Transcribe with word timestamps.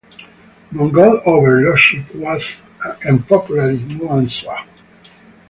Mongol 0.71 1.21
overlordship 1.27 2.15
was 2.15 2.63
unpopular 3.07 3.69
in 3.69 3.77
Muang 3.99 4.27
Sua. 4.31 4.65